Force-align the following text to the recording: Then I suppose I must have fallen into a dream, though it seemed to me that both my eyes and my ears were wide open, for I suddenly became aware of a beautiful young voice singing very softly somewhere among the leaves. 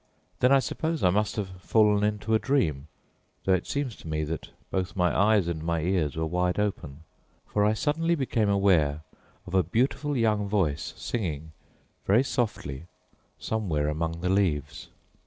Then 0.39 0.51
I 0.51 0.57
suppose 0.57 1.03
I 1.03 1.11
must 1.11 1.35
have 1.35 1.61
fallen 1.61 2.03
into 2.03 2.33
a 2.33 2.39
dream, 2.39 2.87
though 3.45 3.53
it 3.53 3.67
seemed 3.67 3.91
to 3.99 4.07
me 4.07 4.23
that 4.23 4.49
both 4.71 4.95
my 4.95 5.15
eyes 5.15 5.47
and 5.47 5.61
my 5.61 5.81
ears 5.81 6.15
were 6.15 6.25
wide 6.25 6.57
open, 6.57 7.03
for 7.45 7.63
I 7.63 7.73
suddenly 7.73 8.15
became 8.15 8.49
aware 8.49 9.01
of 9.45 9.53
a 9.53 9.61
beautiful 9.61 10.17
young 10.17 10.49
voice 10.49 10.95
singing 10.97 11.51
very 12.07 12.23
softly 12.23 12.87
somewhere 13.37 13.89
among 13.89 14.21
the 14.21 14.29
leaves. 14.29 14.87